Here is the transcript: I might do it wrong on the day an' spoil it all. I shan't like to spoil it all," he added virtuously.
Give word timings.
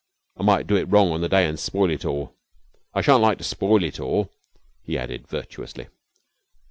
I 0.35 0.41
might 0.41 0.65
do 0.65 0.75
it 0.77 0.89
wrong 0.91 1.11
on 1.11 1.21
the 1.21 1.29
day 1.29 1.45
an' 1.47 1.57
spoil 1.57 1.91
it 1.91 2.05
all. 2.05 2.33
I 2.91 3.01
shan't 3.03 3.21
like 3.21 3.37
to 3.37 3.43
spoil 3.43 3.83
it 3.83 3.99
all," 3.99 4.31
he 4.81 4.97
added 4.97 5.27
virtuously. 5.27 5.89